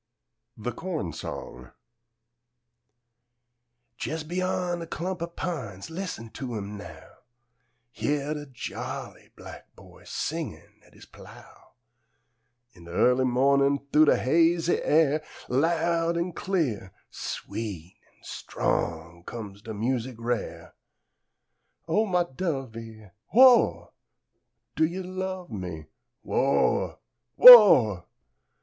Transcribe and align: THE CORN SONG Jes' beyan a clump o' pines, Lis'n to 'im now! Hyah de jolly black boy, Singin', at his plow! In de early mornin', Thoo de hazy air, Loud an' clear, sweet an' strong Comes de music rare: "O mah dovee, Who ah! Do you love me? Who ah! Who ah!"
THE 0.57 0.71
CORN 0.71 1.13
SONG 1.13 1.73
Jes' 4.03 4.23
beyan 4.23 4.81
a 4.81 4.87
clump 4.87 5.21
o' 5.21 5.27
pines, 5.27 5.91
Lis'n 5.91 6.31
to 6.31 6.55
'im 6.57 6.75
now! 6.75 7.07
Hyah 7.93 8.33
de 8.33 8.47
jolly 8.47 9.29
black 9.35 9.75
boy, 9.75 10.01
Singin', 10.05 10.81
at 10.87 10.95
his 10.95 11.05
plow! 11.05 11.73
In 12.73 12.85
de 12.85 12.91
early 12.91 13.25
mornin', 13.25 13.77
Thoo 13.93 14.05
de 14.05 14.17
hazy 14.17 14.81
air, 14.81 15.23
Loud 15.47 16.17
an' 16.17 16.31
clear, 16.33 16.91
sweet 17.11 17.99
an' 18.07 18.23
strong 18.23 19.23
Comes 19.23 19.61
de 19.61 19.75
music 19.75 20.15
rare: 20.17 20.73
"O 21.87 22.07
mah 22.07 22.23
dovee, 22.23 23.11
Who 23.33 23.39
ah! 23.39 23.89
Do 24.75 24.83
you 24.85 25.03
love 25.03 25.51
me? 25.51 25.85
Who 26.23 26.33
ah! 26.33 26.95
Who 27.37 27.55
ah!" 27.55 28.05